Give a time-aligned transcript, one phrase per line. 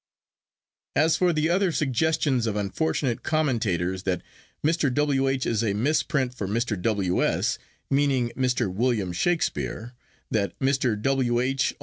[0.95, 4.23] 'As for the other suggestions of unfortunate commentators, that
[4.65, 4.91] Mr.
[4.91, 5.27] W.
[5.27, 5.45] H.
[5.45, 6.81] is a misprint for Mr.
[6.81, 7.23] W.
[7.23, 7.59] S.,
[7.91, 8.73] meaning Mr.
[8.73, 9.93] William Shakespeare;
[10.31, 10.99] that "Mr.
[10.99, 11.39] W.
[11.39, 11.75] H.